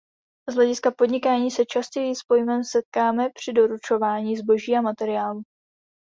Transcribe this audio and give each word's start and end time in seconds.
Z 0.49 0.55
hlediska 0.55 0.91
podnikání 0.91 1.51
se 1.51 1.61
nejčastěji 1.61 2.15
s 2.15 2.23
pojmem 2.23 2.63
setkáme 2.63 3.29
při 3.35 3.53
doručování 3.53 4.37
zboží 4.37 4.75
a 4.75 4.81
materiálu. 4.81 5.41